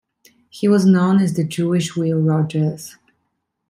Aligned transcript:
He 0.49 0.67
was 0.67 0.83
known 0.83 1.21
as 1.21 1.35
"the 1.35 1.43
Jewish 1.43 1.95
Will 1.95 2.19
Rogers". 2.23 2.97